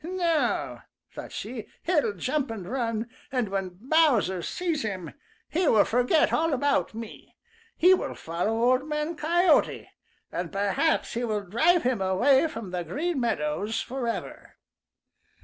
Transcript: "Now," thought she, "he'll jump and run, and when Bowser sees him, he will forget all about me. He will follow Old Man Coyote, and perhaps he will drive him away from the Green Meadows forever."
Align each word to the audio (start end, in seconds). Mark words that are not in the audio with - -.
"Now," 0.03 0.85
thought 1.11 1.31
she, 1.31 1.67
"he'll 1.83 2.13
jump 2.13 2.49
and 2.49 2.67
run, 2.67 3.07
and 3.31 3.49
when 3.49 3.77
Bowser 3.79 4.41
sees 4.41 4.81
him, 4.81 5.13
he 5.47 5.67
will 5.67 5.83
forget 5.85 6.33
all 6.33 6.53
about 6.53 6.95
me. 6.95 7.35
He 7.77 7.93
will 7.93 8.15
follow 8.15 8.63
Old 8.63 8.87
Man 8.89 9.15
Coyote, 9.15 9.91
and 10.31 10.51
perhaps 10.51 11.13
he 11.13 11.23
will 11.23 11.41
drive 11.45 11.83
him 11.83 12.01
away 12.01 12.47
from 12.47 12.71
the 12.71 12.83
Green 12.83 13.19
Meadows 13.19 13.79
forever." 13.79 14.55